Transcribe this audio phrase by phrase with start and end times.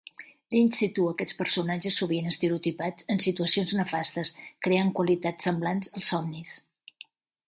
[0.53, 4.31] Lynch situa aquests personatges sovint estereotipats en situacions nefastes,
[4.69, 6.55] creant qualitats semblants als somnis.